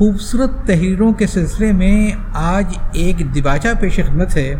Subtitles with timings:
[0.00, 4.54] خوبصورت تحریروں کے سلسلے میں آج ایک دباچہ پیش خدمت ہے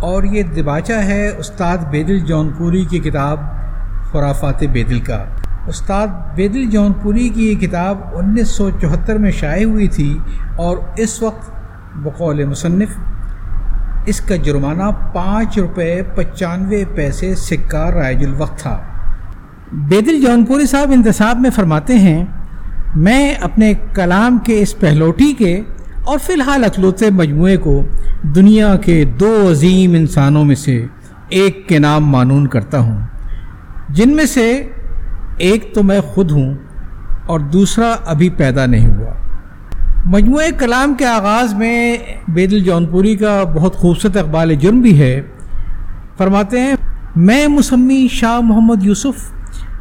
[0.00, 3.40] اور یہ دباچہ ہے استاد بیدل جون پوری کی کتاب
[4.12, 5.24] خرافات بیدل کا۔
[5.66, 10.18] استاد بیدل جون پوری کی یہ کتاب انیس سو چوہتر میں شائع ہوئی تھی
[10.56, 11.50] اور اس وقت
[11.94, 12.88] بقول مصنف
[14.06, 18.78] اس کا جرمانہ پانچ روپے پچانوے پیسے سکہ رائج الوقت تھا۔
[19.72, 22.24] بیدل جون پوری صاحب انتصاب میں فرماتے ہیں
[22.96, 25.60] میں اپنے کلام کے اس پہلوٹی کے
[26.04, 27.82] اور فی الحال اکلوتے مجموعے کو
[28.22, 30.86] دنیا کے دو عظیم انسانوں میں سے
[31.28, 32.98] ایک کے نام مانون کرتا ہوں۔
[33.88, 34.68] جن میں سے
[35.38, 36.54] ایک تو میں خود ہوں
[37.26, 39.12] اور دوسرا ابھی پیدا نہیں ہوا۔
[40.04, 41.96] مجموعہ کلام کے آغاز میں
[42.28, 45.20] بیدل جون پوری کا بہت خوبصورت اقبال جرم بھی ہے۔
[46.18, 46.74] فرماتے ہیں،
[47.16, 49.32] میں مسمی شاہ محمد یوسف،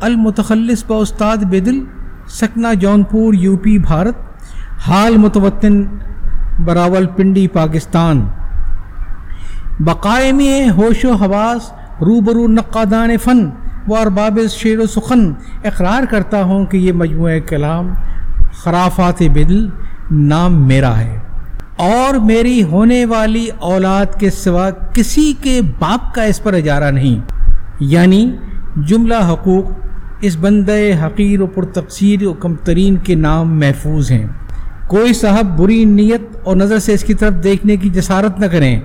[0.02, 1.80] المتخلص با استاد بیدل
[2.28, 4.16] سکنا جونپور، یو پی، بھارت،
[4.88, 5.86] حال متوطن
[6.66, 8.28] براول پنڈی، پاکستان۔
[9.80, 13.50] بقائمی ہوش و حواس، روبرو نقادان فن
[13.88, 17.94] و ارباب شیر و سخن اقرار کرتا ہوں کہ یہ مجموعہ کلام
[18.54, 19.70] خرافات بدل
[20.12, 21.20] نام میرا ہے۔
[21.78, 27.20] اور میری ہونے والی اولاد کے سوا کسی کے باپ کا اس پر اجارہ نہیں
[27.80, 28.38] یعنی
[28.78, 29.85] جملہ حقوق
[30.22, 34.26] اس بندے حقیر و پرتقسیر و کم ترین کے نام محفوظ ہیں۔
[34.88, 38.80] کوئی صاحب بری نیت اور نظر سے اس کی طرف دیکھنے کی جسارت نہ کریں۔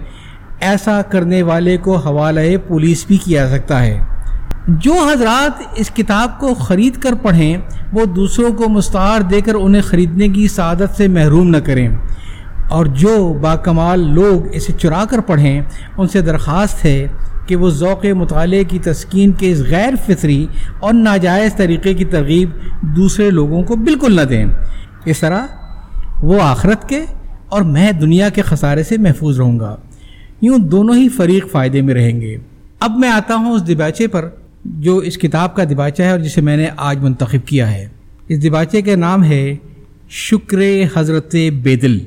[0.60, 4.04] ایسا کرنے والے کو حوالہ پولیس بھی کیا سکتا ہے۔
[4.68, 7.56] جو حضرات اس کتاب کو خرید کر پڑھیں،
[7.92, 11.88] وہ دوسروں کو مستعار دے کر انہیں خریدنے کی سعادت سے محروم نہ کریں۔
[12.68, 15.62] اور جو باکمال لوگ اسے چرا کر پڑھیں،
[15.98, 17.06] ان سے درخواست ہے
[17.50, 20.46] کہ وہ ذوق مطالعے کی تسکین کے اس غیر فطری
[20.80, 22.50] اور ناجائز طریقے کی ترغیب
[22.82, 24.44] دوسرے لوگوں کو بالکل نہ دیں۔
[25.04, 25.46] اس طرح
[26.22, 27.04] وہ آخرت کے
[27.48, 29.76] اور میں دنیا کے خسارے سے محفوظ رہوں گا۔
[30.42, 32.36] یوں دونوں ہی فریق فائدے میں رہیں گے۔
[32.80, 34.28] اب میں آتا ہوں اس دباچے پر
[34.64, 37.88] جو اس کتاب کا دباچہ ہے اور جسے میں نے آج منتخب کیا ہے۔
[38.28, 39.56] اس دباچے کا نام ہے
[40.08, 40.58] شکر
[40.96, 41.98] حضرت بیدل۔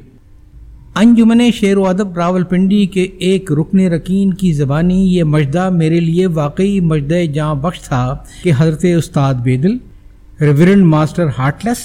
[0.96, 6.00] انجمن شیر و ادب راول پنڈی کے ایک رکن رکین کی زبانی یہ مجدہ میرے
[6.00, 9.78] لیے واقعی مجدہ جاں بخش تھا کہ حضرت استاد بیدل
[10.42, 11.80] ریورنڈ ماسٹر ہارٹلس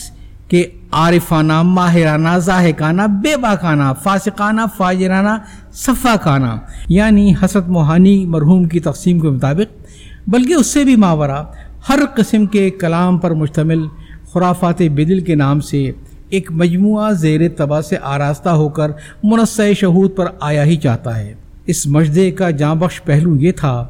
[0.48, 5.36] کے عارفانہ، ماہرانہ ذاہکانہ بے باکانہ، فاسقانہ، فاجرانہ
[5.76, 6.54] صفاقانہ
[6.88, 11.42] یعنی حسرت موہانی مرحوم کی تقسیم کے مطابق، بلکہ اس سے بھی ماورہ،
[11.88, 13.86] ہر قسم کے کلام پر مشتمل
[14.32, 15.90] خرافات بدل کے نام سے
[16.30, 18.90] ایک مجموعہ زیر تباہ سے آراستہ ہو کر
[19.22, 21.34] منصع شہود پر آیا ہی چاہتا ہے۔
[21.66, 23.86] اس مجدے کا جاں بخش پہلو یہ تھا،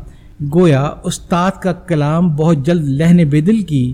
[0.55, 3.93] گویا استاد کا کلام بہت جلد لہن بدل کی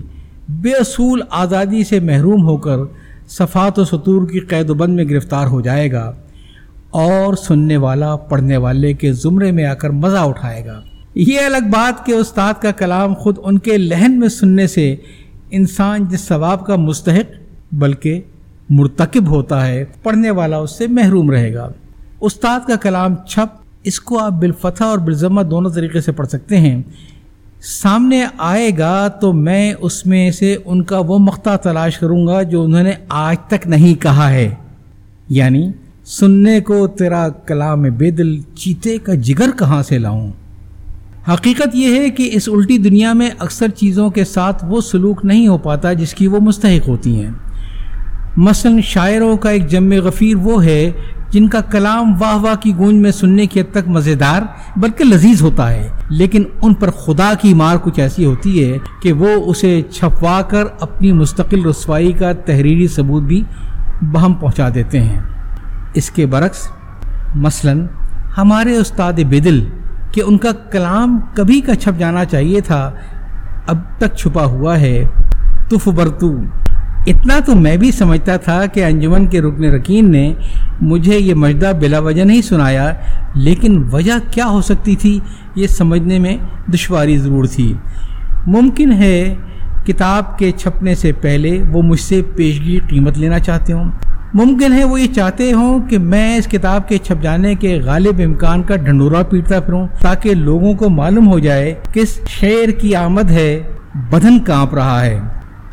[0.49, 2.77] بے اصول آزادی سے محروم ہو کر
[3.27, 6.11] صفات و سطور کی قید و بند میں گرفتار ہو جائے گا
[6.89, 10.79] اور سننے والا، پڑھنے والے کے زمرے میں آ کر مزہ اٹھائے گا۔
[11.15, 14.95] یہ الگ بات کہ استاد کا کلام خود ان کے لہن میں سننے سے
[15.49, 17.31] انسان جس ثواب کا مستحق،
[17.71, 18.21] بلکہ
[18.69, 21.69] مرتکب ہوتا ہے، پڑھنے والا اس سے محروم رہے گا۔
[22.21, 26.57] استاد کا کلام چھپ، اس کو آپ بالفتح اور بالضمہ دونوں طریقے سے پڑھ سکتے
[26.57, 26.81] ہیں۔
[27.61, 32.41] سامنے آئے گا تو میں اس میں سے ان کا وہ مقطع تلاش کروں گا
[32.41, 34.55] جو انہوں نے آج تک نہیں کہا ہے۔
[35.29, 35.71] یعنی
[36.05, 40.31] سننے کو تیرا کلام بے دل، چیتے کا جگر کہاں سے لاؤں؟
[41.33, 45.47] حقیقت یہ ہے کہ اس الٹی دنیا میں اکثر چیزوں کے ساتھ وہ سلوک نہیں
[45.47, 47.31] ہو پاتا جس کی وہ مستحق ہوتی ہیں۔
[48.37, 50.91] مثلا شاعروں کا ایک جم غفیر وہ ہے
[51.29, 54.41] جن کا کلام واہ واہ کی گونج میں سننے کی حد تک مزیدار
[54.75, 59.13] بلکہ لذیذ ہوتا ہے۔ لیکن ان پر خدا کی مار کچھ ایسی ہوتی ہے کہ
[59.13, 63.43] وہ اسے چھپوا کر اپنی مستقل رسوائی کا تحریری ثبوت بھی
[64.01, 65.19] بہم پہنچا دیتے ہیں۔
[65.93, 66.67] اس کے برعکس،
[67.35, 67.73] مثلا
[68.37, 69.65] ہمارے استاد بدل
[70.11, 72.91] کہ ان کا کلام کبھی کا چھپ جانا چاہیے تھا،
[73.67, 75.03] اب تک چھپا ہوا ہے۔
[75.69, 76.41] تف برتو۔
[77.05, 80.33] اتنا تو میں بھی سمجھتا تھا کہ انجمن کے رکن رکین نے
[80.81, 82.93] مجھے یہ مجدہ بلا وجہ نہیں سنایا،
[83.35, 85.19] لیکن وجہ کیا ہو سکتی تھی،
[85.55, 86.37] یہ سمجھنے میں
[86.73, 87.73] دشواری ضرور تھی۔
[88.47, 89.35] ممکن ہے
[89.87, 93.91] کتاب کے چھپنے سے پہلے وہ مجھ سے پیشگی قیمت لینا چاہتے ہوں۔
[94.33, 98.21] ممکن ہے وہ یہ چاہتے ہوں کہ میں اس کتاب کے چھپ جانے کے غالب
[98.25, 103.31] امکان کا ڈھنڈورا پیٹتا پھروں، تاکہ لوگوں کو معلوم ہو جائے کس شعر کی آمد
[103.31, 103.61] ہے،
[104.11, 105.19] بدن کانپ رہا ہے۔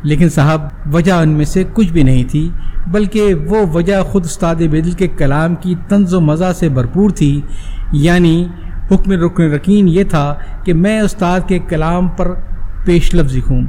[0.03, 0.61] لیکن صاحب،
[0.91, 2.49] وجہ ان میں سے کچھ بھی نہیں تھی،
[2.87, 7.41] بلکہ وہ وجہ خود استاد بدل کے کلام کی طنز و مزہ سے بھرپور تھی۔
[7.91, 8.47] یعنی
[8.91, 12.31] حکم رکن رکین یہ تھا کہ میں استاد کے کلام پر
[12.85, 13.61] پیش لفظ لکھوں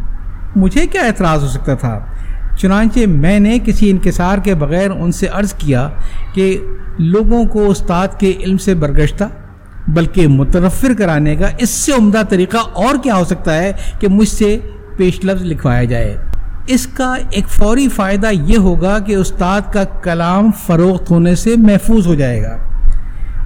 [0.57, 1.99] مجھے کیا اعتراض ہو سکتا تھا؟
[2.59, 5.89] چنانچہ میں نے کسی انکسار کے بغیر ان سے عرض کیا
[6.35, 6.59] کہ
[6.99, 9.25] لوگوں کو استاد کے علم سے برگشتہ،
[9.89, 14.29] بلکہ مترفر کرانے کا اس سے عمدہ طریقہ اور کیا ہو سکتا ہے کہ مجھ
[14.29, 14.59] سے
[14.97, 16.17] پیش لفظ لکھوایا جائے۔
[16.67, 22.07] اس کا ایک فوری فائدہ یہ ہوگا کہ استاد کا کلام فروخت ہونے سے محفوظ
[22.07, 22.57] ہو جائے گا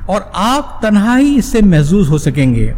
[0.07, 2.73] اور آپ تنہا ہی اس سے محظوظ ہو سکیں گے۔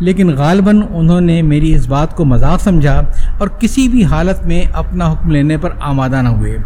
[0.00, 3.02] لیکن غالباً انہوں نے میری اس بات کو مذاق سمجھا
[3.38, 6.58] اور کسی بھی حالت میں اپنا حکم لینے پر آمادہ نہ ہوئے۔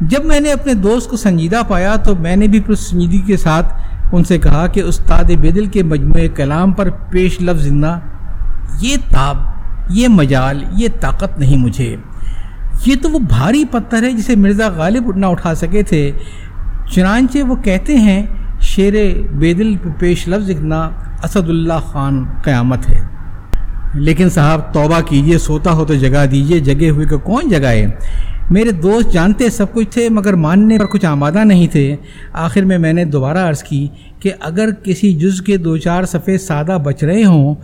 [0.00, 3.36] جب میں نے اپنے دوست کو سنجیدہ پایا تو میں نے بھی پھر سنجیدگی کے
[3.36, 3.74] ساتھ
[4.12, 7.98] ان سے کہا کہ استاد بدل کے مجموعے کلام پر پیش لفظ زندہ۔
[8.80, 9.36] یہ تاب
[9.90, 11.96] یہ مجال، یہ طاقت نہیں مجھے۔
[12.86, 16.12] یہ تو وہ بھاری پتھر ہے جسے مرزا غالب نہ اٹھا سکے تھے۔
[16.90, 18.26] چنانچہ وہ کہتے ہیں،
[18.60, 18.92] شیر
[19.32, 20.90] بیدل پیش لفظ لکھنا
[21.24, 23.00] اسد اللہ خان قیامت ہے۔
[23.94, 27.68] لیکن صاحب، توبہ کیجیے، سوتا ہو تو جگہ دیجیے جگہ ہوئے کہ کون جگہ
[28.50, 31.96] میرے دوست جانتے سب کچھ تھے، مگر ماننے پر کچھ آمادہ نہیں تھے۔
[32.32, 33.88] آخر میں میں نے دوبارہ عرض کی
[34.20, 37.54] کہ اگر کسی جز کے دو چار صفحے سادہ بچ رہے ہوں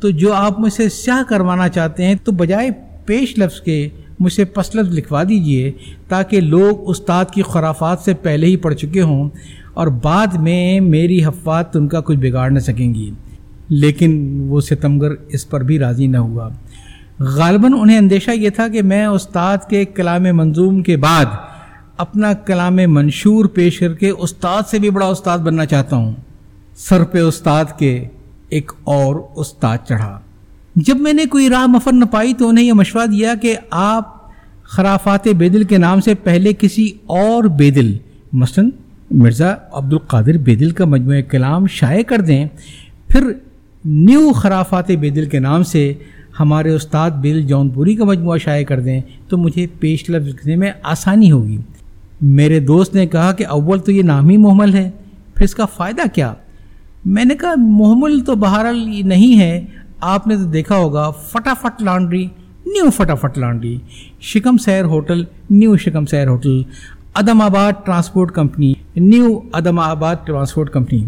[0.00, 2.70] تو جو آپ مجھ سے سیاہ کروانا چاہتے ہیں، تو بجائے
[3.06, 3.88] پیش لفظ کے
[4.20, 5.72] مجھ سے پس لفظ لکھوا دیجیے،
[6.08, 9.28] تاکہ لوگ استاد کی خرافات سے پہلے ہی پڑھ چکے ہوں
[9.74, 13.10] اور بعد میں میری حفات ان کا کچھ بگاڑ نہ سکیں گی۔
[13.68, 16.48] لیکن وہ ستمگر اس پر بھی راضی نہ ہوا۔
[17.18, 21.24] غالباً انہیں اندیشہ یہ تھا کہ میں استاد کے کلام منظوم کے بعد
[21.96, 26.12] اپنا کلام منشور پیش کر کے استاد سے بھی بڑا استاد بننا چاہتا ہوں۔
[26.76, 28.04] سر پہ استاد کے
[28.50, 30.20] ایک اور استاد چڑھا۔
[30.76, 34.20] جب میں نے کوئی راہ مفر نہ پائی تو انہیں یہ مشورہ دیا کہ آپ
[34.64, 37.96] خرافات بیدل کے نام سے پہلے کسی اور بیدل،
[38.32, 38.64] مثلا
[39.10, 42.44] مرزا عبد القادر بیدل کا مجموعہ کلام شائع کر دیں،
[43.08, 43.32] پھر
[43.84, 45.92] نیو خرافات بیدل کے نام سے
[46.40, 50.56] ہمارے استاد بیدل جون پوری کا مجموعہ شائع کر دیں تو مجھے پیش لفظ لکھنے
[50.56, 51.58] میں آسانی ہوگی۔
[52.20, 54.90] میرے دوست نے کہا کہ اول تو یہ نام ہی محمل ہے،
[55.34, 56.34] پھر اس کا فائدہ کیا؟
[57.04, 59.64] میں نے کہا محمل تو بہرحال نہیں ہے،
[60.00, 62.24] آپ نے تو دیکھا ہوگا، فٹافٹ لانڈری،
[62.66, 63.78] نیو فٹافٹ لانڈری۔
[64.20, 66.62] شکم سیر ہوٹل، نیو شکم سیر ہوٹل۔
[67.14, 71.06] عدم آباد ٹرانسپورٹ کمپنی، نیو عدم آباد ٹرانسپورٹ کمپنی۔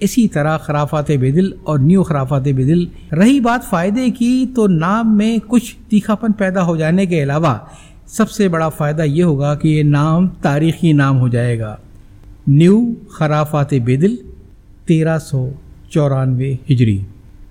[0.00, 5.38] اسی طرح خرافات بدل اور نیو خرافات بدل رہی بات فائدے کی تو نام میں
[5.46, 7.58] کچھ تیکھاپن پیدا ہو جانے کے علاوہ،
[8.06, 11.76] سب سے بڑا فائدہ یہ ہوگا کہ یہ نام تاریخی نام ہو جائے گا۔
[12.46, 14.16] نیو خرافات بدل
[14.90, 15.50] تیرہ سو
[15.90, 16.98] چورانوے ہجری۔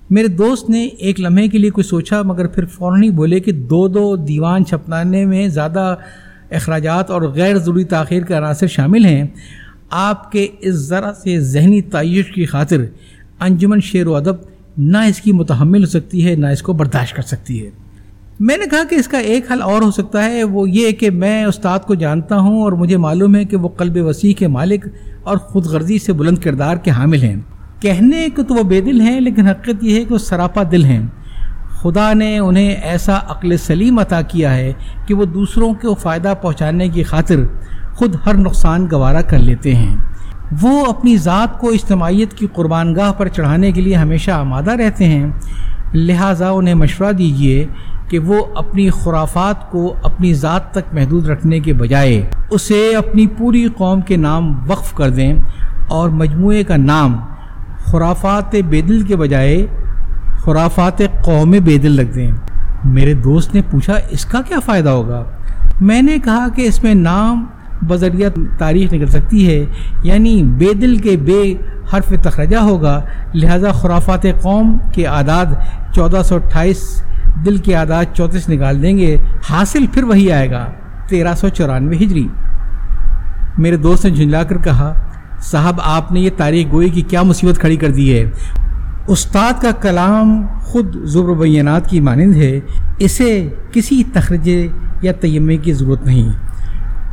[0.10, 3.52] میرے دوست نے ایک لمحے کے لیے کچھ سوچا، مگر پھر فوراً ہی بولے کہ
[3.52, 5.96] دو دو دیوان چھپنانے میں زیادہ
[6.52, 9.28] اخراجات اور غیر ضروری تاخیر کے عناصر شامل ہیں۔
[9.90, 12.86] آپ کے اس ذرا سے ذہنی تعیش کی خاطر
[13.40, 14.36] انجمن شعر و ادب
[14.78, 17.70] نہ اس کی متحمل ہو سکتی ہے، نہ اس کو برداشت کر سکتی ہے۔
[18.40, 21.10] میں نے کہا کہ اس کا ایک حل اور ہو سکتا ہے، وہ یہ کہ
[21.10, 24.88] میں استاد کو جانتا ہوں اور مجھے معلوم ہے کہ وہ قلب وسیع کے مالک
[25.24, 27.36] اور خود غرضی سے بلند کردار کے حامل ہیں۔
[27.82, 30.84] کہنے کو تو وہ بے دل ہیں، لیکن حقیقت یہ ہے کہ وہ سراپا دل
[30.84, 31.08] ہیں۔
[31.70, 34.74] خدا نے انہیں ایسا عقل سلیم عطا کیا ہے
[35.06, 37.36] کہ وہ دوسروں کو فائدہ پہنچانے کی خاطر
[37.94, 39.96] خود ہر نقصان گوارا کر لیتے ہیں۔
[40.62, 45.06] وہ اپنی ذات کو اجتماعیت کی قربان گاہ پر چڑھانے کے لیے ہمیشہ آمادہ رہتے
[45.06, 45.32] ہیں۔
[45.94, 47.68] لہٰذا انہیں مشورہ دیجیے
[48.10, 53.68] کہ وہ اپنی خرافات کو اپنی ذات تک محدود رکھنے کے بجائے اسے اپنی پوری
[53.78, 55.34] قوم کے نام وقف کر دیں
[55.88, 57.20] اور مجموعے کا نام
[57.86, 59.66] خرافات بیدل کے بجائے
[60.36, 62.32] خرافات قوم بیدل رکھ دیں۔
[62.84, 65.24] میرے دوست نے پوچھا، اس کا کیا فائدہ ہوگا؟
[65.82, 67.46] میں نے کہا کہ اس میں نام
[67.88, 69.66] بذریعہ تاریخ نکل سکتی ہے
[70.04, 71.42] یعنی بے دل کے بے
[71.94, 73.02] حرف تخرجہ ہوگا،
[73.34, 75.46] لہذا خرافات قوم کے اعداد
[75.96, 77.04] چودہ سو اٹھائیس
[77.46, 79.18] دل کے اعداد چونتیس نکال دیں گے،
[79.50, 80.72] حاصل پھر وہی آئے گا،
[81.08, 82.28] تیرہ سو چورانوے ہجری۔
[83.58, 84.94] میرے دوست نے جھنجلا کر کہا،
[85.42, 88.30] صاحب، آپ نے یہ تاریخ گوئی کی کیا مصیبت کھڑی کر دی ہے۔
[89.08, 92.60] استاد کا کلام خود زبر بینات کی مانند ہے،
[93.00, 94.68] اسے کسی تخرجے
[95.02, 96.30] یا تیمے کی ضرورت نہیں۔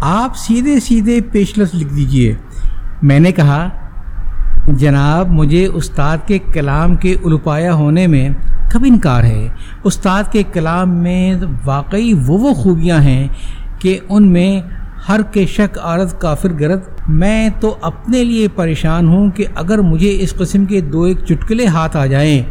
[0.01, 2.35] آپ سیدھے سیدھے پیشلس لکھ دیجیے۔
[3.03, 3.69] میں نے کہا،
[4.67, 8.29] جناب، مجھے استاد کے کلام کے الپایا ہونے میں
[8.73, 9.49] کب انکار ہے؟
[9.85, 13.29] استاد کے کلام میں واقعی وہ وہ خوبیاں ہیں
[13.79, 14.61] کہ ان میں
[15.09, 20.17] ہر کے شک، عارض، کافر گرد میں تو اپنے لیے پریشان ہوں کہ اگر مجھے
[20.21, 22.43] اس قسم کے دو ایک چٹکلے ہاتھ آ جائیں۔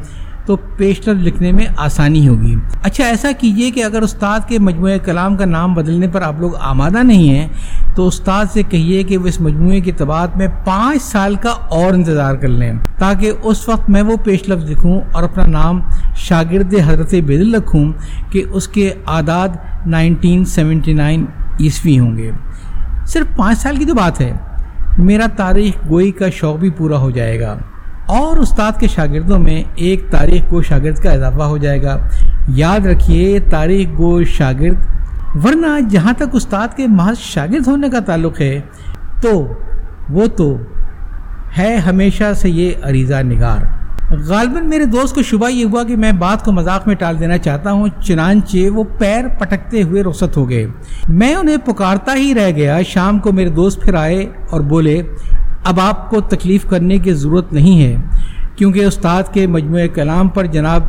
[0.46, 4.98] تو پیش لفظ لکھنے میں آسانی ہوگی۔ اچھا ایسا کیجیے کہ اگر استاد کے مجموعہ
[4.98, 7.48] کلام کا نام بدلنے پر آپ لوگ آمادہ نہیں ہیں،
[7.96, 11.94] تو استاد سے کہیے کہ وہ اس مجموعے کی تباعت میں پانچ سال کا اور
[11.94, 15.82] انتظار کر لیں، تاکہ اس وقت میں وہ پیش لفظ لکھوں اور اپنا نام
[16.16, 17.92] شاگرد حضرت بدل رکھوں
[18.30, 19.50] کہ اس کے اعداد
[19.86, 21.26] نائنٹین سیونٹی نائن
[21.60, 22.32] عیسوی ہوں گے۔
[23.06, 24.38] صرف پانچ سال کی تو بات ہے۔
[24.98, 27.58] میرا تاریخ گوئی کا شوق بھی پورا ہو جائے گا۔
[28.06, 31.98] اور استاد کے شاگردوں میں ایک تاریخ گو شاگرد کا اضافہ ہو جائے گا۔
[32.48, 34.76] یاد رکھیے، تاریخ گو شاگرد،
[35.46, 38.62] ورنہ جہاں تک استاد کے محض شاگرد ہونے کا تعلق ہے،
[39.22, 39.54] تو
[40.10, 40.58] وہ تو
[41.58, 43.60] ہے ہمیشہ سے یہ عریضہ نگار۔
[44.28, 47.38] غالباً میرے دوست کو شبہ یہ ہوا کہ میں بات کو مذاق میں ٹال دینا
[47.38, 50.68] چاہتا ہوں، چنانچہ وہ پیر پٹکتے ہوئے رخصت ہو گئے۔
[51.10, 55.02] میں انہیں پکارتا ہی رہ گیا، شام کو میرے دوست پھر آئے اور بولے
[55.66, 57.96] اب آپ کو تکلیف کرنے کی ضرورت نہیں ہے،
[58.56, 60.82] کیونکہ استاد کے مجموعہ کلام پر جناب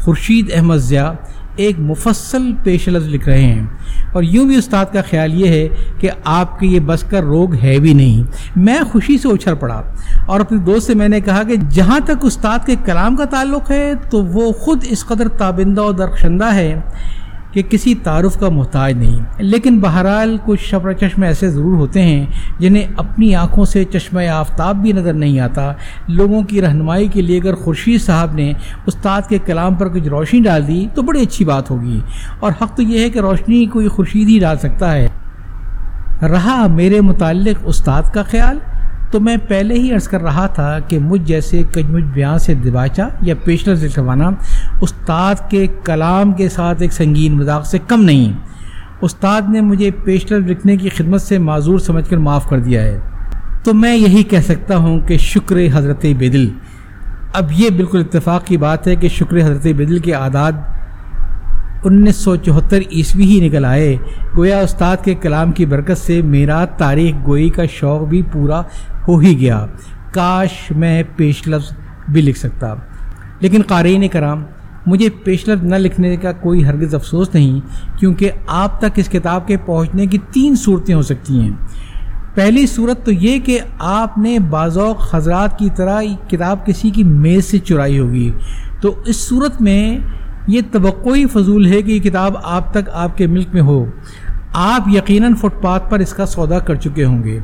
[0.00, 1.10] خورشید احمد ضیاء
[1.56, 3.66] ایک مفصل پیش لفظ لکھ رہے ہیں۔
[4.12, 5.68] اور یوں بھی استاد کا خیال یہ ہے
[5.98, 8.22] کہ آپ کے یہ بس کا روگ ہے بھی نہیں۔
[8.56, 9.82] میں خوشی سے اچھل پڑا
[10.26, 13.70] اور اپنے دوست سے میں نے کہا کہ جہاں تک استاد کے کلام کا تعلق
[13.70, 16.80] ہے تو وہ خود اس قدر تابندہ و درخشندہ ہے۔
[17.52, 22.26] کہ کسی تعارف کا محتاج نہیں۔ لیکن بہرحال کچھ شفر چشم ایسے ضرور ہوتے ہیں
[22.58, 25.72] جنہیں اپنی آنکھوں سے چشمہ آفتاب بھی نظر نہیں آتا۔
[26.08, 28.52] لوگوں کی رہنمائی کے لیے اگر خورشید صاحب نے
[28.86, 32.00] استاد کے کلام پر کچھ روشنی ڈال دی تو بڑی اچھی بات ہوگی۔
[32.40, 35.08] اور حق تو یہ ہے کہ روشنی کوئی خورشید ہی ڈال سکتا ہے۔
[36.22, 38.58] رہا میرے متعلق استاد کا خیال؟
[39.10, 43.02] تو میں پہلے ہی عرض کر رہا تھا کہ مجھ جیسے کجمج بیان سے دباچہ
[43.22, 44.30] یا پیشنر لکھوانا
[44.80, 48.32] استاد کے کلام کے ساتھ ایک سنگین مذاق سے کم نہیں۔
[49.00, 53.00] استاد نے مجھے پیشنر لکھنے کی خدمت سے معذور سمجھ کر معاف کر دیا ہے۔
[53.64, 56.48] تو میں یہی کہہ سکتا ہوں کہ شکر حضرت بدل
[57.32, 60.52] اب یہ بالکل اتفاق کی بات ہے کہ شکر حضرت بدل کے اعداد
[61.84, 63.96] انیس سو چوہتر عیسوی ہی نکل آئے۔
[64.36, 68.62] گویا استاد کے کلام کی برکت سے میرا تاریخ گوئی کا شوق بھی پورا
[69.08, 69.66] ہو ہی گیا۔
[70.10, 71.72] کاش میں پیش لفظ
[72.08, 72.74] بھی لکھ سکتا۔
[73.40, 74.44] لیکن قارئین کرام
[74.88, 77.60] مجھے پیش لفظ نہ لکھنے کا کوئی ہرگز افسوس نہیں،
[77.98, 81.50] کیونکہ آپ تک اس کتاب کے پہنچنے کی تین صورتیں ہو سکتی ہیں۔
[82.34, 87.44] پہلی صورت تو یہ کہ آپ نے بعضوق حضرات کی طرح کتاب کسی کی میز
[87.44, 88.32] سے چرائی ہوگی۔
[88.80, 89.98] تو اس صورت میں
[90.46, 93.86] یہ توقعی فضول ہے کہ یہ کتاب آپ تک آپ کے ملک میں ہو۔
[94.52, 97.38] آپ یقیناً فٹ پاتھ پر اس کا سودا کر چکے ہوں گے۔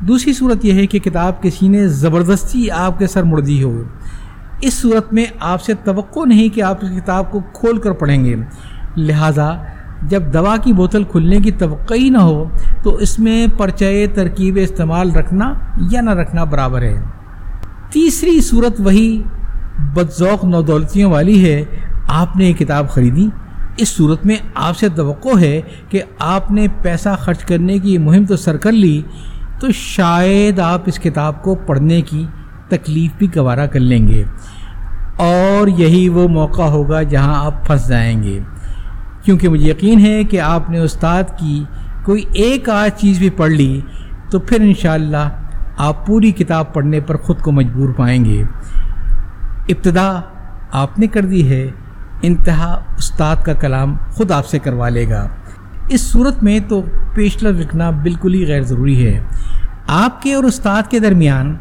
[0.00, 3.82] دوسری صورت یہ ہے کہ کتاب کسی نے زبردستی آپ کے سر مڑ دی ہو۔
[4.60, 8.24] اس صورت میں آپ سے توقع نہیں کہ آپ اس کتاب کو کھول کر پڑھیں
[8.24, 8.36] گے۔
[8.96, 9.52] لہٰذا
[10.02, 12.48] جب دوا کی بوتل کھلنے کی توقع ہی نہ ہو
[12.82, 15.54] تو اس میں پرچے ترکیب استعمال رکھنا
[15.90, 17.02] یا نہ رکھنا برابر ہے۔
[17.90, 19.22] تیسری صورت وہی
[19.94, 21.64] بدذوق نودولتیوں والی ہے،
[22.08, 23.28] آپ نے یہ کتاب خریدی۔
[23.76, 28.24] اس صورت میں آپ سے توقع ہے کہ آپ نے پیسہ خرچ کرنے کی مہم
[28.24, 29.02] تو سر کر لی،
[29.60, 32.26] تو شاید آپ اس کتاب کو پڑھنے کی
[32.68, 34.24] تکلیف بھی گوارا کر لیں گے۔
[35.16, 38.38] اور یہی وہ موقع ہوگا جہاں آپ پھنس جائیں گے۔
[39.22, 41.64] کیونکہ مجھے یقین ہے کہ آپ نے استاد کی
[42.04, 43.80] کوئی ایک آدھ چیز بھی پڑھ لی،
[44.30, 45.30] تو پھر انشاءاللہ
[45.76, 48.42] آپ پوری کتاب پڑھنے پر خود کو مجبور پائیں گے۔
[49.68, 50.20] ابتدا
[50.72, 51.70] آپ نے کر دی ہے،
[52.22, 55.28] انتہا استاد کا کلام خود آپ سے کروا لے گا۔
[55.88, 56.82] اس صورت میں تو
[57.14, 59.20] پیشلر لکھنا بالکل ہی غیر ضروری ہے۔
[59.86, 61.56] آپ کے اور استاد کے درمیان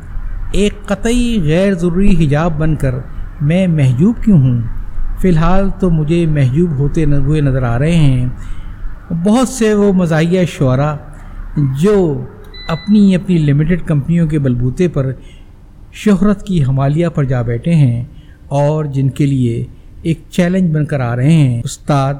[0.51, 2.95] ایک قطعی غیر ضروری حجاب بن کر
[3.41, 4.61] میں محجوب کیوں ہوں؟
[5.21, 8.25] فی الحال تو مجھے محجوب ہوتے ہوئے نظر آ رہے ہیں۔
[9.25, 10.97] بہت سے وہ مزاحیہ شعرا
[11.81, 12.23] جو
[12.67, 15.11] اپنی اپنی لمیٹڈ کمپنیوں کے بلبوتے پر
[15.93, 18.03] شہرت کی حمالیہ پر جا بیٹھے ہیں
[18.47, 19.65] اور جن کے لیے
[20.01, 22.13] ایک چیلنج بن کر آ رہے ہیں۔ استاد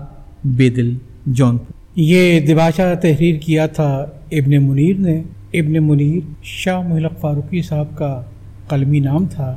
[0.44, 0.94] بیدل
[1.26, 1.58] جون
[1.96, 5.24] یہ دباشا تحریر کیا تھا ابن منیر نے؟
[5.60, 8.22] ابن منیر شاہ محلق فاروقی صاحب کا
[8.68, 9.56] قلمی نام تھا۔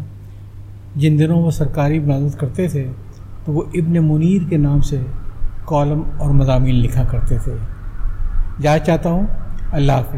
[0.96, 2.86] جن دنوں وہ سرکاری ملازمت کرتے تھے،
[3.44, 5.00] تو وہ ابن منیر کے نام سے
[5.64, 7.52] کالم اور مضامین لکھا کرتے تھے۔
[8.62, 9.26] جا چاہتا ہوں،
[9.72, 10.16] اللہ حافظ۔